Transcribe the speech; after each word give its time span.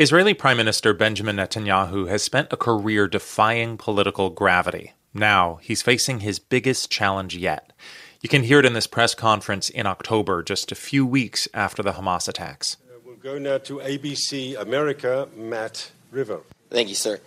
Israeli 0.00 0.32
Prime 0.32 0.56
Minister 0.56 0.94
Benjamin 0.94 1.34
Netanyahu 1.34 2.08
has 2.08 2.22
spent 2.22 2.52
a 2.52 2.56
career 2.56 3.08
defying 3.08 3.76
political 3.76 4.30
gravity. 4.30 4.92
Now 5.12 5.58
he's 5.60 5.82
facing 5.82 6.20
his 6.20 6.38
biggest 6.38 6.88
challenge 6.88 7.36
yet. 7.36 7.72
You 8.20 8.28
can 8.28 8.44
hear 8.44 8.60
it 8.60 8.64
in 8.64 8.74
this 8.74 8.86
press 8.86 9.16
conference 9.16 9.68
in 9.68 9.86
October, 9.86 10.44
just 10.44 10.70
a 10.70 10.76
few 10.76 11.04
weeks 11.04 11.48
after 11.52 11.82
the 11.82 11.94
Hamas 11.94 12.28
attacks. 12.28 12.76
Uh, 12.88 13.00
we'll 13.04 13.16
go 13.16 13.38
now 13.40 13.58
to 13.58 13.78
ABC 13.78 14.56
America, 14.56 15.28
Matt 15.36 15.90
River. 16.12 16.42
Thank 16.70 16.90
you, 16.90 16.94
sir. 16.94 17.18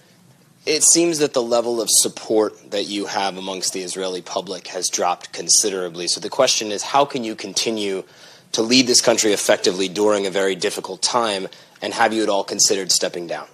It 0.66 0.84
seems 0.84 1.20
that 1.20 1.34
the 1.34 1.44
level 1.44 1.82
of 1.82 1.90
support 1.92 2.72
that 2.72 2.86
you 2.86 3.06
have 3.08 3.36
amongst 3.36 3.74
the 3.74 3.82
Israeli 3.82 4.22
public 4.22 4.68
has 4.68 4.88
dropped 4.88 5.34
considerably. 5.34 6.08
So 6.08 6.22
the 6.22 6.30
question 6.30 6.72
is 6.72 6.84
how 6.84 7.04
can 7.04 7.26
you 7.26 7.36
continue 7.36 8.06
to 8.54 8.62
lead 8.62 8.88
this 8.88 9.02
country 9.02 9.34
effectively 9.34 9.90
during 9.90 10.26
a 10.26 10.30
very 10.30 10.56
difficult 10.56 11.02
time 11.02 11.50
and 11.82 11.94
have 11.94 12.14
you 12.14 12.24
at 12.24 12.30
all 12.30 12.44
considered 12.44 12.92
stepping 12.92 13.28
down? 13.28 13.48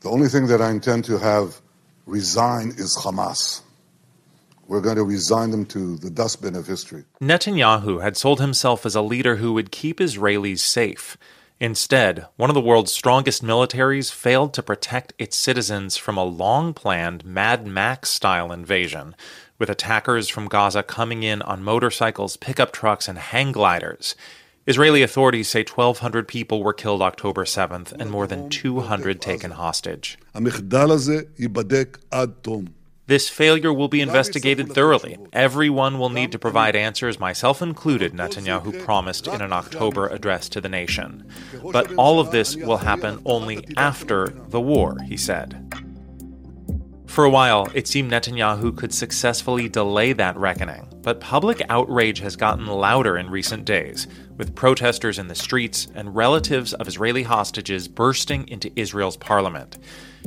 The 0.00 0.10
only 0.10 0.28
thing 0.28 0.46
that 0.46 0.62
I 0.62 0.70
intend 0.70 1.04
to 1.06 1.18
have 1.18 1.60
resign 2.06 2.70
is 2.70 2.98
Hamas. 3.02 3.60
We're 4.66 4.80
going 4.80 4.96
to 4.96 5.04
resign 5.04 5.50
them 5.50 5.66
to 5.66 5.96
the 5.96 6.10
dustbin 6.10 6.54
of 6.54 6.66
history. 6.66 7.04
Netanyahu 7.20 8.02
had 8.02 8.16
sold 8.16 8.40
himself 8.40 8.86
as 8.86 8.94
a 8.94 9.02
leader 9.02 9.36
who 9.36 9.52
would 9.52 9.72
keep 9.72 9.98
Israelis 9.98 10.60
safe. 10.60 11.16
Instead, 11.58 12.26
one 12.36 12.48
of 12.48 12.54
the 12.54 12.60
world's 12.60 12.92
strongest 12.92 13.44
militaries 13.44 14.10
failed 14.10 14.54
to 14.54 14.62
protect 14.62 15.12
its 15.18 15.36
citizens 15.36 15.96
from 15.96 16.16
a 16.16 16.24
long 16.24 16.72
planned 16.72 17.24
Mad 17.24 17.66
Max 17.66 18.08
style 18.08 18.50
invasion, 18.50 19.14
with 19.58 19.68
attackers 19.68 20.28
from 20.28 20.48
Gaza 20.48 20.82
coming 20.82 21.22
in 21.22 21.42
on 21.42 21.62
motorcycles, 21.62 22.38
pickup 22.38 22.72
trucks, 22.72 23.08
and 23.08 23.18
hang 23.18 23.52
gliders. 23.52 24.14
Israeli 24.70 25.02
authorities 25.02 25.48
say 25.48 25.64
1,200 25.64 26.28
people 26.28 26.62
were 26.62 26.72
killed 26.72 27.02
October 27.02 27.44
7th 27.44 27.90
and 27.90 28.08
more 28.08 28.28
than 28.28 28.48
200 28.48 29.20
taken 29.20 29.50
hostage. 29.50 30.16
This 33.08 33.28
failure 33.28 33.72
will 33.72 33.88
be 33.88 34.00
investigated 34.00 34.72
thoroughly. 34.72 35.18
Everyone 35.32 35.98
will 35.98 36.10
need 36.10 36.30
to 36.30 36.38
provide 36.38 36.76
answers, 36.76 37.18
myself 37.18 37.60
included, 37.60 38.12
Netanyahu 38.12 38.84
promised 38.84 39.26
in 39.26 39.40
an 39.42 39.52
October 39.52 40.06
address 40.06 40.48
to 40.50 40.60
the 40.60 40.68
nation. 40.68 41.28
But 41.72 41.92
all 41.94 42.20
of 42.20 42.30
this 42.30 42.54
will 42.54 42.76
happen 42.76 43.20
only 43.24 43.66
after 43.76 44.28
the 44.28 44.60
war, 44.60 44.98
he 45.04 45.16
said. 45.16 45.66
For 47.06 47.24
a 47.24 47.30
while, 47.30 47.66
it 47.74 47.88
seemed 47.88 48.12
Netanyahu 48.12 48.76
could 48.76 48.94
successfully 48.94 49.68
delay 49.68 50.12
that 50.12 50.36
reckoning, 50.36 50.86
but 51.02 51.20
public 51.20 51.62
outrage 51.68 52.20
has 52.20 52.36
gotten 52.36 52.66
louder 52.66 53.16
in 53.16 53.30
recent 53.30 53.64
days, 53.64 54.06
with 54.36 54.54
protesters 54.54 55.18
in 55.18 55.28
the 55.28 55.34
streets 55.34 55.88
and 55.94 56.14
relatives 56.14 56.74
of 56.74 56.88
Israeli 56.88 57.22
hostages 57.22 57.88
bursting 57.88 58.46
into 58.48 58.70
Israel's 58.76 59.16
parliament. 59.16 59.78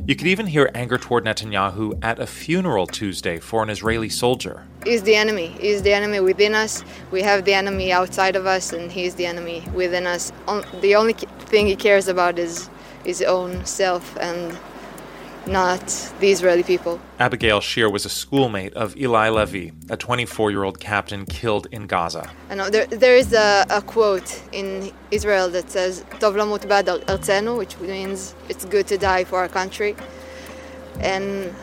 You 0.06 0.16
could 0.16 0.26
even 0.26 0.46
hear 0.46 0.70
anger 0.74 0.98
toward 0.98 1.24
Netanyahu 1.24 1.98
at 2.02 2.18
a 2.18 2.26
funeral 2.26 2.86
Tuesday 2.86 3.38
for 3.38 3.62
an 3.62 3.70
Israeli 3.70 4.08
soldier. 4.08 4.66
He's 4.84 5.02
the 5.04 5.14
enemy. 5.14 5.54
He's 5.60 5.82
the 5.82 5.92
enemy 5.92 6.20
within 6.20 6.54
us. 6.54 6.84
We 7.10 7.22
have 7.22 7.44
the 7.44 7.54
enemy 7.54 7.92
outside 7.92 8.34
of 8.34 8.46
us, 8.46 8.72
and 8.72 8.90
he's 8.90 9.14
the 9.14 9.26
enemy 9.26 9.62
within 9.72 10.06
us. 10.06 10.32
The 10.80 10.96
only 10.96 11.12
thing 11.12 11.66
he 11.66 11.76
cares 11.76 12.08
about 12.08 12.38
is 12.38 12.68
his 13.04 13.22
own 13.22 13.64
self 13.64 14.16
and 14.18 14.58
not 15.46 15.86
the 16.20 16.30
Israeli 16.30 16.62
people. 16.62 17.00
Abigail 17.18 17.60
Shir 17.60 17.88
was 17.90 18.04
a 18.04 18.08
schoolmate 18.08 18.74
of 18.74 18.96
Eli 18.96 19.28
Levy, 19.28 19.72
a 19.90 19.96
24 19.96 20.50
year 20.50 20.64
old 20.64 20.80
captain 20.80 21.26
killed 21.26 21.66
in 21.70 21.86
Gaza. 21.86 22.30
I 22.50 22.54
know 22.54 22.70
there, 22.70 22.86
there 22.86 23.16
is 23.16 23.32
a, 23.32 23.64
a, 23.70 23.82
quote 23.82 24.42
in 24.52 24.92
Israel 25.10 25.48
that 25.50 25.70
says, 25.70 26.04
Tov 26.20 26.34
lamut 26.34 26.66
ba'ad 26.66 27.04
artzenu, 27.04 27.58
which 27.58 27.78
means 27.78 28.34
it's 28.48 28.64
good 28.64 28.86
to 28.88 28.98
die 28.98 29.24
for 29.24 29.38
our 29.38 29.48
country. 29.48 29.96
And 31.00 31.54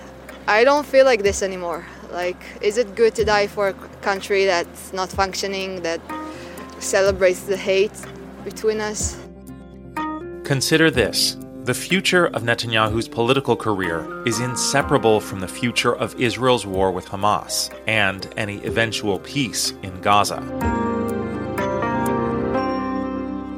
I 0.47 0.63
don't 0.63 0.85
feel 0.85 1.05
like 1.05 1.23
this 1.23 1.41
anymore. 1.41 1.85
Like, 2.11 2.41
is 2.61 2.77
it 2.77 2.95
good 2.95 3.15
to 3.15 3.23
die 3.23 3.47
for 3.47 3.69
a 3.69 3.73
country 4.01 4.45
that's 4.45 4.91
not 4.91 5.09
functioning, 5.09 5.81
that 5.83 6.01
celebrates 6.79 7.41
the 7.41 7.57
hate 7.57 7.93
between 8.43 8.81
us? 8.81 9.17
Consider 10.43 10.91
this 10.91 11.37
the 11.65 11.73
future 11.75 12.25
of 12.27 12.41
Netanyahu's 12.41 13.07
political 13.07 13.55
career 13.55 14.25
is 14.25 14.39
inseparable 14.39 15.19
from 15.19 15.39
the 15.39 15.47
future 15.47 15.95
of 15.95 16.19
Israel's 16.19 16.65
war 16.65 16.91
with 16.91 17.05
Hamas 17.05 17.71
and 17.85 18.27
any 18.35 18.57
eventual 18.65 19.19
peace 19.19 19.71
in 19.83 20.01
Gaza. 20.01 20.41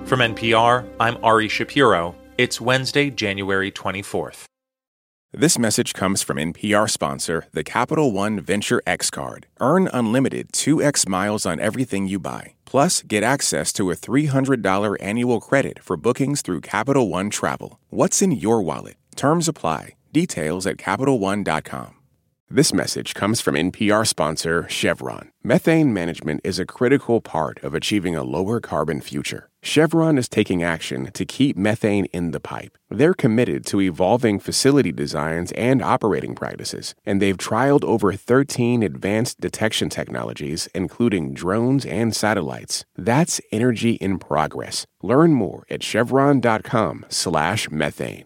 From 0.06 0.20
NPR, 0.20 0.86
I'm 1.00 1.18
Ari 1.24 1.48
Shapiro. 1.48 2.14
It's 2.38 2.60
Wednesday, 2.60 3.10
January 3.10 3.72
24th. 3.72 4.44
This 5.32 5.58
message 5.58 5.94
comes 5.94 6.22
from 6.22 6.38
NPR 6.38 6.90
sponsor, 6.90 7.48
the 7.54 7.64
Capital 7.64 8.12
One 8.12 8.40
Venture 8.42 8.84
X 8.86 9.10
Card. 9.10 9.48
Earn 9.62 9.88
unlimited 9.88 10.52
2x 10.52 11.08
miles 11.08 11.46
on 11.46 11.60
everything 11.60 12.08
you 12.08 12.20
buy. 12.20 12.54
Plus, 12.74 13.04
get 13.04 13.22
access 13.22 13.72
to 13.72 13.92
a 13.92 13.96
$300 13.96 14.98
annual 15.00 15.40
credit 15.40 15.78
for 15.78 15.96
bookings 15.96 16.42
through 16.42 16.62
Capital 16.62 17.08
One 17.08 17.30
Travel. 17.30 17.80
What's 17.92 18.20
in 18.20 18.32
your 18.32 18.64
wallet? 18.64 18.96
Terms 19.16 19.48
apply. 19.48 19.92
Details 20.12 20.66
at 20.66 20.78
CapitalOne.com. 20.78 21.94
This 22.50 22.74
message 22.74 23.14
comes 23.14 23.42
from 23.42 23.54
NPR 23.54 24.08
sponsor 24.08 24.66
Chevron. 24.68 25.30
Methane 25.44 25.94
management 25.94 26.42
is 26.44 26.58
a 26.58 26.66
critical 26.66 27.22
part 27.22 27.64
of 27.64 27.76
achieving 27.76 28.16
a 28.16 28.24
lower 28.24 28.60
carbon 28.60 29.02
future. 29.02 29.50
Chevron 29.66 30.18
is 30.18 30.28
taking 30.28 30.62
action 30.62 31.10
to 31.14 31.24
keep 31.24 31.56
methane 31.56 32.04
in 32.08 32.32
the 32.32 32.42
pipe. 32.42 32.78
They're 32.90 33.14
committed 33.14 33.66
to 33.68 33.80
evolving 33.80 34.40
facility 34.40 34.92
designs 34.92 35.54
and 35.54 35.82
operating 35.82 36.36
practices, 36.36 36.94
and 37.06 37.22
they've 37.22 37.38
trialed 37.38 37.86
over 37.86 38.12
13 38.12 38.84
advanced 38.84 39.40
detection 39.40 39.88
technologies, 39.88 40.68
including 40.76 41.34
drones 41.34 41.86
and 41.86 42.14
satellites. 42.14 42.84
That's 42.98 43.40
energy 43.54 43.94
in 43.94 44.20
progress. 44.20 44.86
Learn 45.02 45.34
more 45.34 45.64
at 45.70 45.82
chevron.com/methane. 45.82 48.26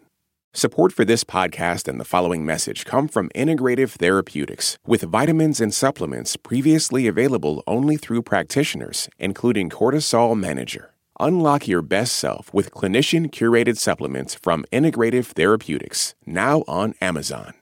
Support 0.53 0.91
for 0.91 1.05
this 1.05 1.23
podcast 1.23 1.87
and 1.87 1.99
the 1.99 2.05
following 2.05 2.47
message 2.47 2.83
come 2.83 3.07
from 3.07 3.29
Integrative 3.35 3.91
Therapeutics, 3.91 4.79
with 4.87 5.03
vitamins 5.03 5.61
and 5.61 5.71
supplements 5.71 6.35
previously 6.35 7.05
available 7.05 7.63
only 7.67 7.95
through 7.95 8.23
practitioners, 8.23 9.07
including 9.19 9.69
Cortisol 9.69 10.35
Manager. 10.35 10.95
Unlock 11.19 11.67
your 11.67 11.81
best 11.81 12.16
self 12.16 12.53
with 12.53 12.72
clinician 12.72 13.31
curated 13.31 13.78
supplements 13.78 14.35
from 14.35 14.66
Integrative 14.72 15.25
Therapeutics, 15.25 16.13
now 16.28 16.63
on 16.67 16.94
Amazon. 17.01 17.53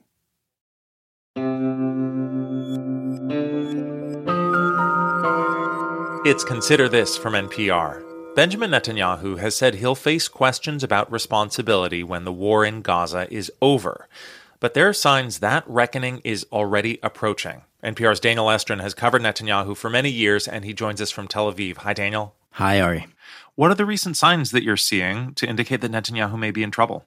It's 6.25 6.43
Consider 6.43 6.89
This 6.89 7.15
from 7.15 7.33
NPR. 7.33 8.03
Benjamin 8.35 8.71
Netanyahu 8.71 9.37
has 9.39 9.55
said 9.55 9.75
he'll 9.75 9.95
face 9.95 10.27
questions 10.27 10.83
about 10.83 11.09
responsibility 11.09 12.03
when 12.03 12.25
the 12.25 12.33
war 12.33 12.65
in 12.65 12.81
Gaza 12.81 13.31
is 13.33 13.49
over. 13.61 14.09
But 14.59 14.73
there 14.73 14.89
are 14.89 14.93
signs 14.93 15.39
that 15.39 15.63
reckoning 15.65 16.19
is 16.25 16.45
already 16.51 16.99
approaching. 17.01 17.61
NPR's 17.81 18.19
Daniel 18.19 18.47
Estrin 18.47 18.81
has 18.81 18.93
covered 18.93 19.21
Netanyahu 19.21 19.77
for 19.77 19.89
many 19.89 20.09
years, 20.09 20.47
and 20.47 20.65
he 20.65 20.73
joins 20.73 20.99
us 20.99 21.11
from 21.11 21.27
Tel 21.29 21.53
Aviv. 21.53 21.77
Hi, 21.77 21.93
Daniel. 21.93 22.35
Hi, 22.51 22.81
Ari. 22.81 23.07
What 23.55 23.71
are 23.71 23.75
the 23.75 23.85
recent 23.85 24.17
signs 24.17 24.51
that 24.51 24.63
you're 24.63 24.75
seeing 24.75 25.33
to 25.35 25.47
indicate 25.47 25.79
that 25.79 25.91
Netanyahu 25.91 26.37
may 26.37 26.51
be 26.51 26.61
in 26.61 26.71
trouble? 26.71 27.05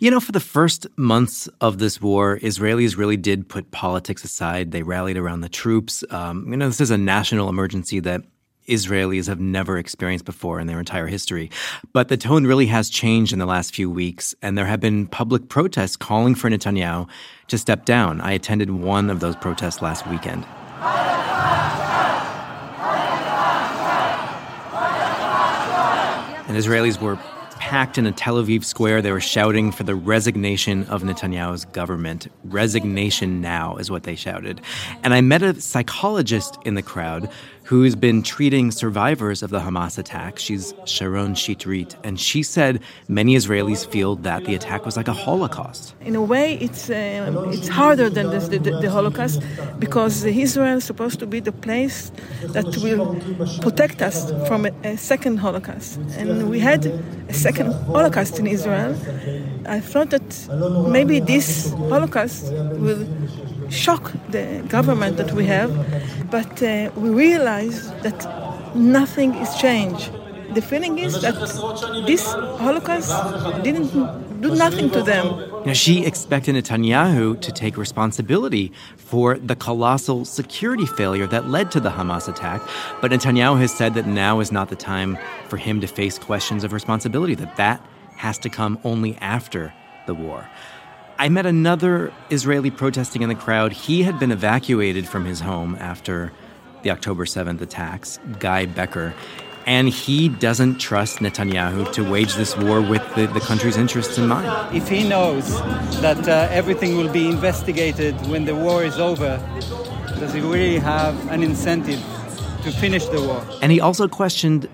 You 0.00 0.10
know, 0.10 0.20
for 0.20 0.32
the 0.32 0.40
first 0.40 0.86
months 0.96 1.50
of 1.60 1.78
this 1.78 2.00
war, 2.00 2.38
Israelis 2.38 2.96
really 2.96 3.18
did 3.18 3.46
put 3.46 3.70
politics 3.72 4.24
aside. 4.24 4.70
They 4.70 4.82
rallied 4.82 5.18
around 5.18 5.42
the 5.42 5.50
troops. 5.50 6.02
Um, 6.08 6.46
you 6.50 6.56
know, 6.56 6.68
this 6.68 6.80
is 6.80 6.90
a 6.90 6.96
national 6.96 7.50
emergency 7.50 8.00
that 8.00 8.22
Israelis 8.68 9.26
have 9.28 9.38
never 9.38 9.76
experienced 9.76 10.24
before 10.24 10.60
in 10.60 10.66
their 10.66 10.78
entire 10.78 11.08
history. 11.08 11.50
But 11.92 12.08
the 12.08 12.16
tone 12.16 12.46
really 12.46 12.66
has 12.66 12.88
changed 12.88 13.34
in 13.34 13.38
the 13.38 13.44
last 13.44 13.74
few 13.74 13.90
weeks, 13.90 14.34
and 14.40 14.56
there 14.56 14.64
have 14.64 14.80
been 14.80 15.06
public 15.06 15.50
protests 15.50 15.96
calling 15.96 16.34
for 16.34 16.48
Netanyahu 16.48 17.06
to 17.48 17.58
step 17.58 17.84
down. 17.84 18.22
I 18.22 18.32
attended 18.32 18.70
one 18.70 19.10
of 19.10 19.20
those 19.20 19.36
protests 19.36 19.82
last 19.82 20.06
weekend. 20.06 20.46
And 26.52 26.62
Israelis 26.62 27.00
were 27.00 27.16
packed 27.52 27.96
in 27.96 28.04
a 28.06 28.12
Tel 28.12 28.34
Aviv 28.34 28.62
square. 28.62 29.00
They 29.00 29.10
were 29.10 29.22
shouting 29.22 29.72
for 29.72 29.84
the 29.84 29.94
resignation 29.94 30.84
of 30.88 31.02
Netanyahu's 31.02 31.64
government. 31.64 32.30
Resignation 32.44 33.40
now 33.40 33.78
is 33.78 33.90
what 33.90 34.02
they 34.02 34.16
shouted. 34.16 34.60
And 35.02 35.14
I 35.14 35.22
met 35.22 35.42
a 35.42 35.58
psychologist 35.58 36.58
in 36.66 36.74
the 36.74 36.82
crowd 36.82 37.30
who's 37.64 37.94
been 37.94 38.22
treating 38.22 38.70
survivors 38.70 39.42
of 39.42 39.50
the 39.50 39.60
Hamas 39.60 39.98
attack. 39.98 40.38
She's 40.38 40.74
Sharon 40.84 41.34
Shitrit, 41.34 41.94
and 42.04 42.18
she 42.18 42.42
said 42.42 42.80
many 43.08 43.36
Israelis 43.36 43.86
feel 43.86 44.16
that 44.16 44.44
the 44.44 44.54
attack 44.54 44.84
was 44.84 44.96
like 44.96 45.08
a 45.08 45.12
Holocaust. 45.12 45.94
In 46.00 46.16
a 46.16 46.22
way, 46.22 46.54
it's 46.54 46.90
uh, 46.90 47.48
it's 47.52 47.68
harder 47.68 48.08
than 48.10 48.30
the, 48.30 48.40
the, 48.58 48.80
the, 48.80 48.90
Holocaust 48.90 49.42
because 49.78 50.24
Israel 50.24 50.78
is 50.78 50.84
supposed 50.84 51.18
to 51.20 51.26
be 51.26 51.40
the 51.40 51.52
place 51.52 52.10
that 52.56 52.66
will 52.84 53.16
protect 53.60 54.02
us 54.02 54.30
from 54.48 54.66
a, 54.66 54.72
a 54.84 54.96
second 54.96 55.38
Holocaust, 55.38 55.98
and 56.18 56.50
we 56.50 56.58
had 56.58 56.86
a 57.28 57.34
second 57.34 57.72
Holocaust 57.96 58.38
in 58.38 58.46
Israel. 58.46 58.94
I 59.66 59.80
thought 59.80 60.10
that 60.10 60.28
maybe 60.88 61.20
this 61.20 61.70
Holocaust 61.92 62.52
will 62.52 63.06
shock 63.72 64.12
the 64.28 64.62
government 64.68 65.16
that 65.16 65.32
we 65.32 65.46
have, 65.46 65.70
but 66.30 66.62
uh, 66.62 66.90
we 66.96 67.10
realize 67.10 67.90
that 68.02 68.18
nothing 68.74 69.34
is 69.34 69.54
changed. 69.56 70.10
The 70.54 70.60
feeling 70.60 70.98
is 70.98 71.20
that 71.22 71.34
this 72.06 72.26
Holocaust 72.32 73.10
didn't 73.64 73.90
do 74.42 74.54
nothing 74.54 74.90
to 74.90 75.02
them. 75.02 75.26
Now, 75.64 75.72
she 75.72 76.04
expected 76.04 76.54
Netanyahu 76.56 77.40
to 77.40 77.52
take 77.52 77.78
responsibility 77.78 78.72
for 78.96 79.38
the 79.38 79.56
colossal 79.56 80.26
security 80.26 80.84
failure 80.84 81.26
that 81.28 81.48
led 81.48 81.70
to 81.70 81.80
the 81.80 81.88
Hamas 81.88 82.28
attack. 82.28 82.60
But 83.00 83.12
Netanyahu 83.12 83.58
has 83.60 83.72
said 83.72 83.94
that 83.94 84.06
now 84.06 84.40
is 84.40 84.52
not 84.52 84.68
the 84.68 84.76
time 84.76 85.16
for 85.48 85.56
him 85.56 85.80
to 85.80 85.86
face 85.86 86.18
questions 86.18 86.64
of 86.64 86.72
responsibility, 86.74 87.34
that 87.36 87.56
that 87.56 87.80
has 88.16 88.36
to 88.38 88.50
come 88.50 88.78
only 88.84 89.16
after 89.22 89.72
the 90.06 90.14
war. 90.14 90.46
I 91.18 91.28
met 91.28 91.46
another 91.46 92.12
Israeli 92.30 92.70
protesting 92.70 93.22
in 93.22 93.28
the 93.28 93.34
crowd. 93.34 93.72
He 93.72 94.02
had 94.02 94.18
been 94.18 94.32
evacuated 94.32 95.06
from 95.06 95.24
his 95.24 95.40
home 95.40 95.76
after 95.78 96.32
the 96.82 96.90
October 96.90 97.24
7th 97.24 97.60
attacks, 97.60 98.18
Guy 98.38 98.66
Becker. 98.66 99.14
And 99.64 99.88
he 99.88 100.28
doesn't 100.28 100.78
trust 100.78 101.18
Netanyahu 101.18 101.92
to 101.92 102.10
wage 102.10 102.34
this 102.34 102.56
war 102.56 102.80
with 102.80 103.02
the, 103.14 103.26
the 103.26 103.38
country's 103.38 103.76
interests 103.76 104.18
in 104.18 104.26
mind. 104.26 104.76
If 104.76 104.88
he 104.88 105.08
knows 105.08 105.60
that 106.00 106.26
uh, 106.26 106.48
everything 106.50 106.96
will 106.96 107.12
be 107.12 107.28
investigated 107.28 108.14
when 108.26 108.44
the 108.44 108.56
war 108.56 108.82
is 108.82 108.98
over, 108.98 109.38
does 110.18 110.32
he 110.32 110.40
really 110.40 110.78
have 110.78 111.14
an 111.30 111.44
incentive 111.44 112.00
to 112.64 112.72
finish 112.72 113.06
the 113.06 113.22
war? 113.22 113.46
And 113.62 113.70
he 113.70 113.80
also 113.80 114.08
questioned 114.08 114.68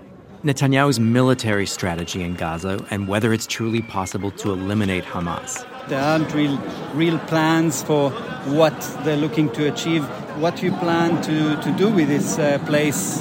Netanyahu's 0.45 1.01
military 1.01 1.67
strategy 1.67 2.23
in 2.23 2.35
Gaza 2.35 2.85
and 2.91 3.09
whether 3.09 3.33
it's 3.33 3.47
truly 3.47 3.83
possible 3.83 4.31
to 4.33 4.53
eliminate 4.53 5.05
Hamas. 5.05 5.67
There 5.89 6.01
aren't 6.01 6.33
real, 6.33 6.57
real 6.95 7.19
plans 7.21 7.83
for 7.83 8.11
what 8.47 8.79
they're 9.03 9.17
looking 9.17 9.51
to 9.55 9.67
achieve. 9.73 10.05
What 10.39 10.63
you 10.63 10.71
plan 10.73 11.21
to, 11.23 11.61
to 11.61 11.73
do 11.77 11.91
with 11.91 12.07
this 12.07 12.39
uh, 12.39 12.59
place 12.67 13.21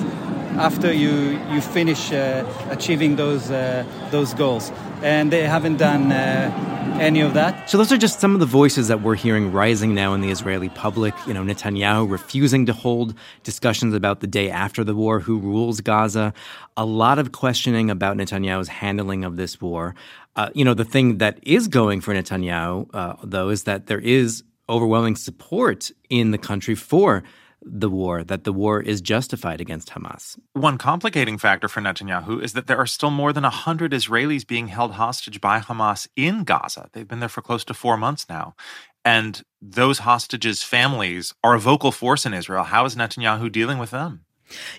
after 0.58 0.94
you, 0.94 1.40
you 1.52 1.60
finish 1.62 2.12
uh, 2.12 2.46
achieving 2.70 3.16
those, 3.16 3.50
uh, 3.50 3.84
those 4.12 4.36
goals? 4.36 4.72
And 5.02 5.32
they 5.32 5.44
haven't 5.44 5.78
done 5.78 6.12
uh, 6.12 6.77
any 7.00 7.22
of 7.22 7.34
that. 7.34 7.70
So 7.70 7.78
those 7.78 7.92
are 7.92 7.98
just 7.98 8.20
some 8.20 8.34
of 8.34 8.40
the 8.40 8.46
voices 8.46 8.88
that 8.88 9.02
we're 9.02 9.16
hearing 9.16 9.52
rising 9.52 9.94
now 9.94 10.14
in 10.14 10.22
the 10.22 10.30
Israeli 10.30 10.70
public. 10.70 11.14
You 11.26 11.34
know, 11.34 11.44
Netanyahu 11.44 12.10
refusing 12.10 12.66
to 12.66 12.74
hold 12.74 13.14
discussions 13.44 13.94
about 13.94 14.20
the 14.20 14.28
day 14.28 14.50
after 14.50 14.84
the 14.84 14.96
war, 14.96 15.20
who 15.20 15.40
rules 15.40 15.82
Gaza. 15.82 16.34
A 16.76 16.86
lot 16.86 17.20
of 17.20 17.32
questioning 17.32 17.90
about 17.90 18.18
Netanyahu's 18.18 18.68
handling 18.68 19.24
of 19.24 19.36
this 19.36 19.62
war. 19.62 19.96
Uh, 20.36 20.50
you 20.54 20.66
know, 20.66 20.74
the 20.74 20.86
thing 20.86 21.18
that 21.18 21.40
is 21.44 21.68
going 21.68 22.02
for 22.02 22.14
Netanyahu, 22.14 22.90
uh, 22.94 23.16
though, 23.24 23.50
is 23.50 23.64
that 23.64 23.88
there 23.88 24.00
is 24.00 24.44
overwhelming 24.70 25.16
support 25.16 25.92
in 26.10 26.32
the 26.32 26.38
country 26.38 26.76
for 26.76 27.24
the 27.62 27.90
war, 27.90 28.24
that 28.24 28.44
the 28.44 28.54
war 28.54 28.82
is 28.82 29.02
justified 29.02 29.62
against 29.62 29.90
Hamas. 29.90 30.38
One 30.54 30.78
complicating 30.78 31.38
factor 31.38 31.68
for 31.68 31.82
Netanyahu 31.82 32.44
is 32.44 32.54
that 32.54 32.68
there 32.68 32.78
are 32.78 32.88
still 32.88 33.12
more 33.12 33.34
than 33.34 33.44
100 33.44 33.92
Israelis 33.92 34.46
being 34.46 34.68
held 34.68 34.94
hostage 34.94 35.42
by 35.42 35.60
Hamas 35.60 36.08
in 36.16 36.44
Gaza. 36.44 36.90
They've 36.94 37.08
been 37.08 37.20
there 37.20 37.30
for 37.30 37.42
close 37.42 37.64
to 37.66 37.74
four 37.74 37.98
months 37.98 38.28
now. 38.30 38.56
And 39.04 39.42
those 39.62 40.00
hostages' 40.00 40.64
families 40.64 41.34
are 41.44 41.56
a 41.56 41.60
vocal 41.60 41.92
force 41.92 42.26
in 42.26 42.34
Israel. 42.34 42.64
How 42.64 42.86
is 42.86 42.96
Netanyahu 42.96 43.52
dealing 43.52 43.78
with 43.78 43.92
them? 43.92 44.26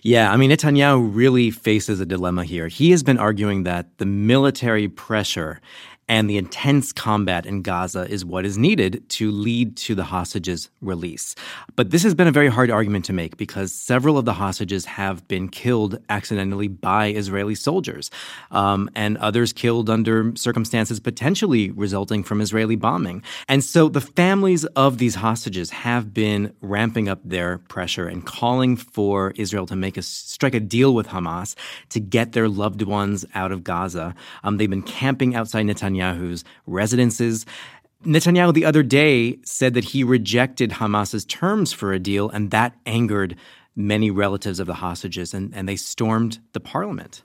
Yeah, 0.02 0.32
I 0.32 0.36
mean, 0.36 0.50
Netanyahu 0.50 1.14
really 1.14 1.50
faces 1.50 2.00
a 2.00 2.06
dilemma 2.06 2.44
here. 2.44 2.69
He 2.69 2.90
has 2.90 3.02
been 3.02 3.19
arguing 3.19 3.64
that 3.64 3.98
the 3.98 4.06
military 4.06 4.88
pressure 4.88 5.60
and 6.08 6.28
the 6.28 6.38
intense 6.38 6.93
combat 6.93 7.44
in 7.44 7.62
Gaza 7.62 8.08
is 8.08 8.25
what 8.25 8.46
is 8.46 8.56
needed 8.56 9.06
to 9.10 9.31
lead 9.31 9.76
to 9.76 9.94
the 9.94 10.05
hostages' 10.05 10.70
release. 10.81 11.34
But 11.76 11.90
this 11.90 12.02
has 12.02 12.14
been 12.14 12.26
a 12.26 12.32
very 12.32 12.49
hard 12.49 12.70
argument 12.70 13.05
to 13.06 13.12
make 13.12 13.37
because 13.37 13.72
several 13.72 14.16
of 14.16 14.25
the 14.25 14.32
hostages 14.32 14.87
have 14.87 15.26
been 15.28 15.49
killed 15.49 15.99
accidentally 16.08 16.69
by 16.69 17.08
Israeli 17.08 17.55
soldiers, 17.55 18.10
um, 18.50 18.88
and 18.94 19.19
others 19.19 19.52
killed 19.52 19.90
under 19.90 20.32
circumstances 20.34 20.99
potentially 20.99 21.70
resulting 21.72 22.25
from 22.25 22.40
Israeli 22.40 22.76
bombing. 22.76 23.22
And 23.49 23.62
so 23.62 23.88
the 23.88 24.00
families 24.00 24.64
of 24.64 24.99
these 24.99 25.16
hostages 25.16 25.70
have 25.70 26.14
been 26.14 26.54
ramping 26.62 27.08
up 27.08 27.20
their 27.25 27.58
pressure 27.58 28.08
and 28.08 28.25
calling 28.25 28.76
for 28.76 29.32
Israel 29.37 29.66
to 29.66 29.76
make 29.76 29.96
a 29.96 30.02
strike 30.02 30.54
a 30.54 30.61
deal 30.61 30.94
with 30.94 31.08
Hamas 31.08 31.54
to 31.90 32.00
get 32.00 32.32
their 32.32 32.49
loved 32.49 32.82
ones 32.82 33.26
out 33.34 33.52
of 33.52 33.62
Gaza. 33.62 34.14
Um, 34.43 34.56
they've 34.56 34.70
been 34.70 34.82
camping 34.82 35.34
outside 35.34 35.66
Netanyahu 35.66 35.97
Netanyahu's 35.98 36.44
residences. 36.66 37.46
Netanyahu 38.04 38.54
the 38.54 38.64
other 38.64 38.82
day 38.82 39.38
said 39.44 39.74
that 39.74 39.84
he 39.84 40.04
rejected 40.04 40.72
Hamas's 40.72 41.24
terms 41.24 41.72
for 41.72 41.92
a 41.92 41.98
deal, 41.98 42.30
and 42.30 42.50
that 42.50 42.74
angered 42.86 43.36
many 43.74 44.10
relatives 44.10 44.58
of 44.58 44.66
the 44.66 44.74
hostages, 44.74 45.34
and, 45.34 45.54
and 45.54 45.68
they 45.68 45.76
stormed 45.76 46.40
the 46.52 46.60
parliament. 46.60 47.22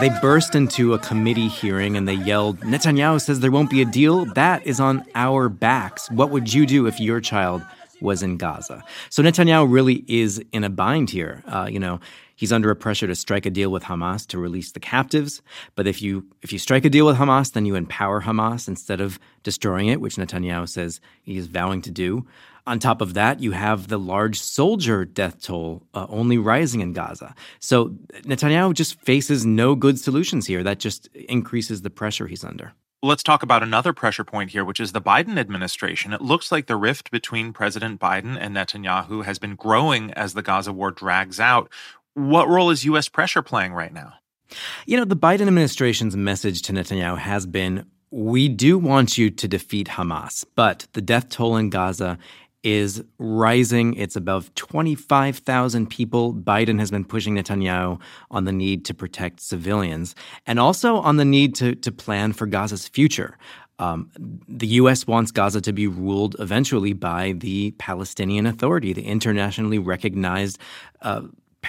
They 0.00 0.10
burst 0.20 0.54
into 0.54 0.94
a 0.94 0.98
committee 0.98 1.48
hearing 1.48 1.96
and 1.96 2.08
they 2.08 2.14
yelled, 2.14 2.60
Netanyahu 2.60 3.20
says 3.20 3.40
there 3.40 3.52
won't 3.52 3.70
be 3.70 3.82
a 3.82 3.84
deal. 3.84 4.26
That 4.34 4.66
is 4.66 4.80
on 4.80 5.04
our 5.14 5.48
backs. 5.48 6.10
What 6.10 6.30
would 6.30 6.52
you 6.52 6.66
do 6.66 6.86
if 6.86 7.00
your 7.00 7.20
child 7.20 7.62
was 8.00 8.22
in 8.22 8.36
Gaza? 8.36 8.82
So 9.10 9.22
Netanyahu 9.22 9.70
really 9.70 10.04
is 10.08 10.42
in 10.52 10.64
a 10.64 10.70
bind 10.70 11.10
here. 11.10 11.42
Uh, 11.46 11.68
you 11.70 11.78
know, 11.78 12.00
He's 12.36 12.52
under 12.52 12.70
a 12.70 12.76
pressure 12.76 13.06
to 13.06 13.14
strike 13.14 13.46
a 13.46 13.50
deal 13.50 13.72
with 13.72 13.82
Hamas 13.82 14.26
to 14.28 14.38
release 14.38 14.72
the 14.72 14.80
captives. 14.80 15.40
But 15.74 15.86
if 15.86 16.02
you 16.02 16.26
if 16.42 16.52
you 16.52 16.58
strike 16.58 16.84
a 16.84 16.90
deal 16.90 17.06
with 17.06 17.16
Hamas, 17.16 17.52
then 17.52 17.64
you 17.64 17.74
empower 17.74 18.22
Hamas 18.22 18.68
instead 18.68 19.00
of 19.00 19.18
destroying 19.42 19.88
it, 19.88 20.02
which 20.02 20.16
Netanyahu 20.16 20.68
says 20.68 21.00
he 21.22 21.38
is 21.38 21.46
vowing 21.46 21.80
to 21.82 21.90
do. 21.90 22.26
On 22.66 22.78
top 22.78 23.00
of 23.00 23.14
that, 23.14 23.40
you 23.40 23.52
have 23.52 23.88
the 23.88 23.98
large 23.98 24.38
soldier 24.38 25.04
death 25.04 25.40
toll 25.40 25.86
uh, 25.94 26.06
only 26.10 26.36
rising 26.36 26.80
in 26.80 26.92
Gaza. 26.92 27.34
So 27.58 27.96
Netanyahu 28.24 28.74
just 28.74 29.00
faces 29.00 29.46
no 29.46 29.74
good 29.74 29.98
solutions 29.98 30.46
here. 30.46 30.62
That 30.62 30.78
just 30.78 31.06
increases 31.14 31.82
the 31.82 31.90
pressure 31.90 32.26
he's 32.26 32.44
under. 32.44 32.74
Let's 33.02 33.22
talk 33.22 33.42
about 33.42 33.62
another 33.62 33.92
pressure 33.92 34.24
point 34.24 34.50
here, 34.50 34.64
which 34.64 34.80
is 34.80 34.92
the 34.92 35.02
Biden 35.02 35.38
administration. 35.38 36.14
It 36.14 36.22
looks 36.22 36.50
like 36.50 36.66
the 36.66 36.76
rift 36.76 37.10
between 37.10 37.52
President 37.52 38.00
Biden 38.00 38.38
and 38.40 38.56
Netanyahu 38.56 39.24
has 39.24 39.38
been 39.38 39.54
growing 39.54 40.12
as 40.14 40.32
the 40.32 40.42
Gaza 40.42 40.72
war 40.72 40.90
drags 40.90 41.38
out. 41.38 41.70
What 42.14 42.48
role 42.48 42.70
is 42.70 42.86
U.S. 42.86 43.10
pressure 43.10 43.42
playing 43.42 43.74
right 43.74 43.92
now? 43.92 44.14
You 44.86 44.96
know, 44.96 45.04
the 45.04 45.14
Biden 45.14 45.46
administration's 45.46 46.16
message 46.16 46.62
to 46.62 46.72
Netanyahu 46.72 47.18
has 47.18 47.44
been 47.44 47.84
we 48.10 48.48
do 48.48 48.78
want 48.78 49.18
you 49.18 49.30
to 49.30 49.48
defeat 49.48 49.88
Hamas, 49.88 50.44
but 50.54 50.86
the 50.94 51.02
death 51.02 51.28
toll 51.28 51.56
in 51.56 51.68
Gaza 51.68 52.18
is 52.66 53.00
rising. 53.18 53.94
It's 53.94 54.16
above 54.16 54.52
25,000 54.56 55.88
people. 55.88 56.34
Biden 56.34 56.80
has 56.80 56.90
been 56.90 57.04
pushing 57.04 57.36
Netanyahu 57.36 58.00
on 58.32 58.44
the 58.44 58.50
need 58.50 58.84
to 58.86 58.92
protect 58.92 59.38
civilians 59.38 60.16
and 60.48 60.58
also 60.58 60.96
on 60.96 61.16
the 61.16 61.24
need 61.24 61.54
to, 61.54 61.76
to 61.76 61.92
plan 61.92 62.32
for 62.32 62.44
Gaza's 62.48 62.88
future. 62.88 63.38
Um, 63.78 64.10
the 64.48 64.66
U.S. 64.80 65.06
wants 65.06 65.30
Gaza 65.30 65.60
to 65.60 65.72
be 65.72 65.86
ruled 65.86 66.34
eventually 66.40 66.92
by 66.92 67.34
the 67.36 67.70
Palestinian 67.78 68.46
Authority, 68.46 68.92
the 68.92 69.06
internationally 69.06 69.78
recognized 69.78 70.58
uh, 71.02 71.22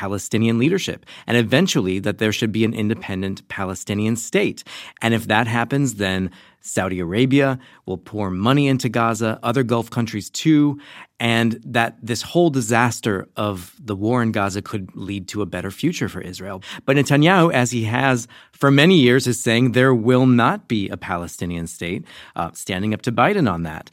Palestinian 0.04 0.60
leadership, 0.60 1.08
and 1.25 1.36
eventually 1.38 1.98
that 2.06 2.20
there 2.20 2.32
should 2.32 2.51
be 2.51 2.63
an 2.63 2.74
independent 2.84 3.38
Palestinian 3.48 4.16
state. 4.16 4.63
And 5.01 5.16
if 5.16 5.24
that 5.27 5.48
happens, 5.48 5.96
then 5.96 6.30
Saudi 6.62 7.00
Arabia 7.00 7.58
will 7.88 7.98
pour 7.98 8.30
money 8.30 8.68
into 8.68 8.89
Gaza, 8.89 9.39
other 9.42 9.63
Gulf 9.63 9.89
countries 9.89 10.30
too, 10.30 10.80
and 11.20 11.60
that 11.66 11.98
this 12.04 12.22
whole 12.22 12.51
disaster 12.51 13.27
of 13.36 13.75
the 13.80 13.96
war 13.96 14.22
in 14.22 14.32
Gaza 14.32 14.62
could 14.62 14.96
lead 14.96 15.27
to 15.30 15.42
a 15.42 15.48
better 15.48 15.72
future 15.72 16.10
for 16.10 16.22
Israel. 16.22 16.62
But 16.86 16.96
Netanyahu, 16.98 17.51
as 17.51 17.72
he 17.72 17.86
has 17.86 18.27
for 18.51 18.70
many 18.70 18.98
years, 19.00 19.25
is 19.25 19.42
saying 19.42 19.72
there 19.72 19.96
will 19.96 20.27
not 20.27 20.68
be 20.68 20.89
a 20.89 20.98
Palestinian 20.98 21.66
state, 21.66 22.06
uh, 22.36 22.51
standing 22.54 22.94
up 22.94 23.01
to 23.04 23.12
Biden 23.12 23.51
on 23.51 23.63
that. 23.63 23.89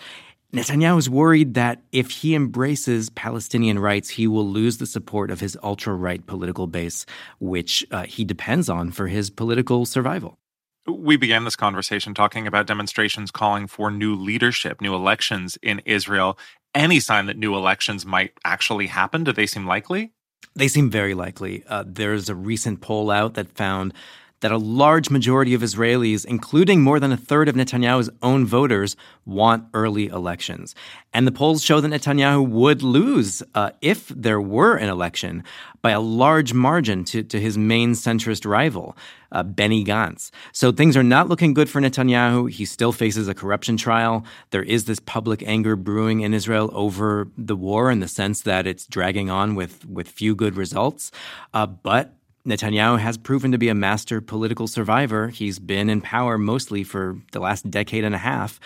Netanyahu 0.54 0.99
is 0.99 1.11
worried 1.11 1.54
that 1.54 1.82
if 1.90 2.11
he 2.11 2.34
embraces 2.34 3.11
Palestinian 3.11 3.78
rights, 3.78 4.08
he 4.08 4.28
will 4.28 4.46
lose 4.46 4.78
the 4.78 4.87
support 4.87 5.32
of 5.32 5.40
his 5.40 5.58
ultra 5.64 5.94
right 5.94 6.25
political 6.25 6.68
base, 6.68 7.06
which 7.40 7.84
uh, 7.90 8.04
he 8.04 8.25
depends 8.25 8.68
on 8.68 8.92
for 8.92 9.08
his 9.08 9.30
political 9.30 9.84
survival. 9.84 10.38
We 10.87 11.16
began 11.16 11.44
this 11.44 11.56
conversation 11.56 12.14
talking 12.14 12.46
about 12.46 12.66
demonstrations 12.66 13.32
calling 13.32 13.66
for 13.66 13.90
new 13.90 14.14
leadership, 14.14 14.80
new 14.80 14.94
elections 14.94 15.58
in 15.61 15.80
Israel. 15.87 16.38
Any 16.73 17.00
sign 17.00 17.26
that 17.26 17.38
new 17.38 17.56
elections 17.56 18.06
might 18.06 18.32
actually 18.44 18.87
happen? 18.87 19.25
Do 19.25 19.32
they 19.32 19.46
seem 19.46 19.66
likely? 19.66 20.12
They 20.54 20.68
seem 20.68 20.88
very 20.88 21.14
likely. 21.14 21.64
Uh, 21.68 21.82
there's 21.84 22.28
a 22.28 22.34
recent 22.34 22.80
poll 22.80 23.11
out 23.11 23.34
that 23.34 23.56
found 23.56 23.92
that 24.40 24.52
a 24.52 24.58
large 24.58 25.10
majority 25.10 25.54
of 25.54 25.62
Israelis, 25.62 26.24
including 26.26 26.82
more 26.82 27.00
than 27.00 27.12
a 27.12 27.16
third 27.16 27.48
of 27.48 27.54
Netanyahu's 27.54 28.10
own 28.22 28.44
voters, 28.44 28.96
want 29.24 29.64
early 29.72 30.08
elections. 30.08 30.74
And 31.14 31.26
the 31.26 31.32
polls 31.32 31.62
show 31.62 31.80
that 31.80 31.88
Netanyahu 31.88 32.46
would 32.46 32.82
lose 32.82 33.42
uh, 33.54 33.70
if 33.80 34.08
there 34.08 34.40
were 34.40 34.76
an 34.76 34.88
election 34.88 35.44
by 35.80 35.92
a 35.92 36.00
large 36.00 36.52
margin 36.52 37.04
to, 37.04 37.22
to 37.22 37.40
his 37.40 37.56
main 37.56 37.92
centrist 37.92 38.46
rival, 38.46 38.96
uh, 39.32 39.42
Benny 39.42 39.84
Gantz. 39.84 40.30
So 40.52 40.72
things 40.72 40.96
are 40.96 41.02
not 41.02 41.28
looking 41.28 41.54
good 41.54 41.70
for 41.70 41.80
Netanyahu. 41.80 42.50
He 42.50 42.64
still 42.64 42.92
faces 42.92 43.28
a 43.28 43.34
corruption 43.34 43.76
trial. 43.76 44.24
There 44.50 44.62
is 44.62 44.84
this 44.84 45.00
public 45.00 45.42
anger 45.46 45.76
brewing 45.76 46.20
in 46.20 46.34
Israel 46.34 46.70
over 46.72 47.28
the 47.38 47.56
war 47.56 47.90
in 47.90 48.00
the 48.00 48.08
sense 48.08 48.42
that 48.42 48.66
it's 48.66 48.86
dragging 48.86 49.30
on 49.30 49.54
with, 49.54 49.86
with 49.86 50.08
few 50.08 50.34
good 50.34 50.56
results. 50.56 51.12
Uh, 51.52 51.66
but 51.66 52.14
Netanyahu 52.46 52.98
has 52.98 53.16
proven 53.16 53.52
to 53.52 53.58
be 53.58 53.68
a 53.68 53.74
master 53.74 54.20
political 54.20 54.66
survivor. 54.66 55.28
He's 55.28 55.58
been 55.58 55.88
in 55.88 56.02
power 56.02 56.36
mostly 56.36 56.84
for 56.84 57.18
the 57.32 57.40
last 57.40 57.70
decade 57.70 58.04
and 58.04 58.14
a 58.14 58.18
half. 58.18 58.60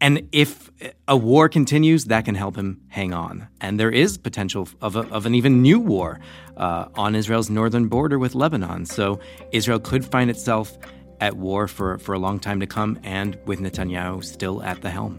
And 0.00 0.28
if 0.32 0.70
a 1.06 1.16
war 1.16 1.48
continues, 1.48 2.06
that 2.06 2.24
can 2.24 2.34
help 2.34 2.56
him 2.56 2.80
hang 2.88 3.12
on. 3.12 3.48
And 3.60 3.78
there 3.78 3.90
is 3.90 4.16
potential 4.16 4.68
of, 4.80 4.96
a, 4.96 5.00
of 5.08 5.26
an 5.26 5.34
even 5.34 5.60
new 5.60 5.80
war 5.80 6.20
uh, 6.56 6.86
on 6.94 7.14
Israel's 7.14 7.50
northern 7.50 7.88
border 7.88 8.18
with 8.18 8.34
Lebanon. 8.34 8.86
So 8.86 9.20
Israel 9.52 9.80
could 9.80 10.04
find 10.04 10.30
itself 10.30 10.78
at 11.20 11.36
war 11.36 11.66
for, 11.66 11.98
for 11.98 12.14
a 12.14 12.18
long 12.18 12.38
time 12.38 12.60
to 12.60 12.66
come, 12.66 12.98
and 13.02 13.36
with 13.44 13.58
Netanyahu 13.58 14.24
still 14.24 14.62
at 14.62 14.82
the 14.82 14.90
helm. 14.90 15.18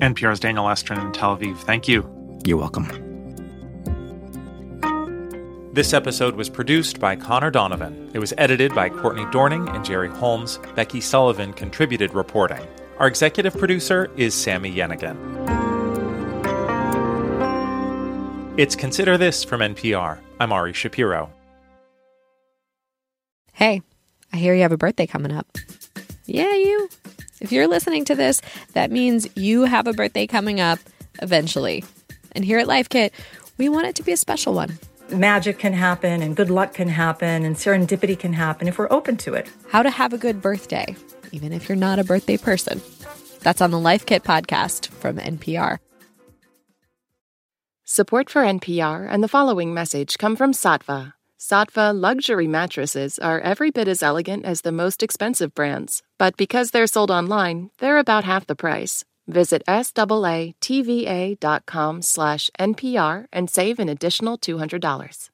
NPR's 0.00 0.38
Daniel 0.38 0.66
Estrin 0.66 1.04
in 1.04 1.12
Tel 1.12 1.36
Aviv. 1.36 1.56
Thank 1.58 1.88
you. 1.88 2.08
You're 2.44 2.56
welcome. 2.56 3.09
This 5.80 5.94
episode 5.94 6.34
was 6.34 6.50
produced 6.50 7.00
by 7.00 7.16
Connor 7.16 7.50
Donovan. 7.50 8.10
It 8.12 8.18
was 8.18 8.34
edited 8.36 8.74
by 8.74 8.90
Courtney 8.90 9.24
Dorning 9.32 9.66
and 9.74 9.82
Jerry 9.82 10.10
Holmes. 10.10 10.58
Becky 10.74 11.00
Sullivan 11.00 11.54
contributed 11.54 12.12
reporting. 12.12 12.60
Our 12.98 13.06
executive 13.06 13.56
producer 13.56 14.10
is 14.14 14.34
Sami 14.34 14.70
Yenigun. 14.70 15.16
It's 18.58 18.76
Consider 18.76 19.16
This 19.16 19.42
from 19.42 19.62
NPR. 19.62 20.18
I'm 20.38 20.52
Ari 20.52 20.74
Shapiro. 20.74 21.32
Hey, 23.54 23.80
I 24.34 24.36
hear 24.36 24.54
you 24.54 24.60
have 24.60 24.72
a 24.72 24.76
birthday 24.76 25.06
coming 25.06 25.32
up. 25.32 25.46
Yeah, 26.26 26.54
you. 26.54 26.90
If 27.40 27.52
you're 27.52 27.68
listening 27.68 28.04
to 28.04 28.14
this, 28.14 28.42
that 28.74 28.90
means 28.90 29.26
you 29.34 29.62
have 29.62 29.86
a 29.86 29.94
birthday 29.94 30.26
coming 30.26 30.60
up 30.60 30.78
eventually. 31.22 31.86
And 32.32 32.44
here 32.44 32.58
at 32.58 32.68
Life 32.68 32.90
Kit, 32.90 33.14
we 33.56 33.70
want 33.70 33.86
it 33.86 33.94
to 33.94 34.02
be 34.02 34.12
a 34.12 34.18
special 34.18 34.52
one 34.52 34.78
magic 35.12 35.58
can 35.58 35.72
happen 35.72 36.22
and 36.22 36.36
good 36.36 36.50
luck 36.50 36.74
can 36.74 36.88
happen 36.88 37.44
and 37.44 37.56
serendipity 37.56 38.18
can 38.18 38.32
happen 38.32 38.68
if 38.68 38.78
we're 38.78 38.90
open 38.90 39.16
to 39.18 39.34
it. 39.34 39.50
How 39.68 39.82
to 39.82 39.90
have 39.90 40.12
a 40.12 40.18
good 40.18 40.40
birthday, 40.40 40.96
even 41.32 41.52
if 41.52 41.68
you're 41.68 41.76
not 41.76 41.98
a 41.98 42.04
birthday 42.04 42.36
person. 42.36 42.80
That's 43.40 43.60
on 43.60 43.70
the 43.70 43.78
Life 43.78 44.06
Kit 44.06 44.22
podcast 44.22 44.88
from 44.88 45.16
NPR. 45.16 45.78
Support 47.84 48.30
for 48.30 48.42
NPR 48.42 49.08
and 49.10 49.22
the 49.22 49.28
following 49.28 49.74
message 49.74 50.16
come 50.16 50.36
from 50.36 50.52
Saatva. 50.52 51.14
Saatva 51.40 51.98
luxury 51.98 52.46
mattresses 52.46 53.18
are 53.18 53.40
every 53.40 53.70
bit 53.70 53.88
as 53.88 54.02
elegant 54.02 54.44
as 54.44 54.60
the 54.60 54.70
most 54.70 55.02
expensive 55.02 55.54
brands, 55.54 56.02
but 56.18 56.36
because 56.36 56.70
they're 56.70 56.86
sold 56.86 57.10
online, 57.10 57.70
they're 57.78 57.98
about 57.98 58.24
half 58.24 58.46
the 58.46 58.54
price. 58.54 59.04
Visit 59.30 59.62
SAATVA.com 59.68 60.02
slash 62.02 62.50
NPR 62.58 63.26
and 63.32 63.48
save 63.48 63.78
an 63.78 63.88
additional 63.88 64.36
$200. 64.38 65.30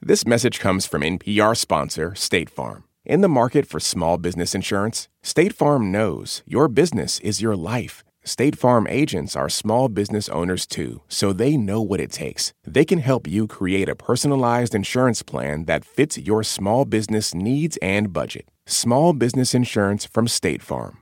This 0.00 0.26
message 0.26 0.58
comes 0.58 0.84
from 0.84 1.02
NPR 1.02 1.56
sponsor 1.56 2.14
State 2.16 2.50
Farm. 2.50 2.84
In 3.04 3.20
the 3.20 3.28
market 3.28 3.66
for 3.66 3.80
small 3.80 4.18
business 4.18 4.54
insurance, 4.54 5.08
State 5.22 5.52
Farm 5.52 5.92
knows 5.92 6.42
your 6.46 6.68
business 6.68 7.20
is 7.20 7.40
your 7.40 7.56
life. 7.56 8.04
State 8.24 8.56
Farm 8.56 8.86
agents 8.88 9.34
are 9.34 9.48
small 9.48 9.88
business 9.88 10.28
owners 10.28 10.64
too, 10.66 11.02
so 11.08 11.32
they 11.32 11.56
know 11.56 11.82
what 11.82 12.00
it 12.00 12.12
takes. 12.12 12.52
They 12.64 12.84
can 12.84 13.00
help 13.00 13.26
you 13.26 13.48
create 13.48 13.88
a 13.88 13.96
personalized 13.96 14.76
insurance 14.76 15.22
plan 15.22 15.64
that 15.64 15.84
fits 15.84 16.18
your 16.18 16.44
small 16.44 16.84
business 16.84 17.34
needs 17.34 17.76
and 17.82 18.12
budget. 18.12 18.48
Small 18.66 19.12
business 19.12 19.54
insurance 19.54 20.04
from 20.04 20.28
State 20.28 20.62
Farm. 20.62 21.01